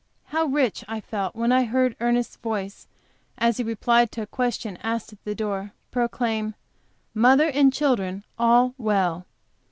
How 0.29 0.45
rich 0.45 0.83
I 0.87 0.99
felt 0.99 1.35
when 1.35 1.51
I 1.51 1.63
heard 1.65 1.95
Ernest's 1.99 2.37
voice, 2.37 2.87
as 3.37 3.57
he 3.57 3.63
replied 3.63 4.11
to 4.13 4.23
a 4.23 4.25
question 4.25 4.79
asked 4.81 5.13
at 5.13 5.23
the 5.25 5.35
door, 5.35 5.73
proclaim, 5.91 6.55
"Mother 7.13 7.47
and 7.51 7.71
children 7.71 8.23
all 8.39 8.73
well." 8.79 9.27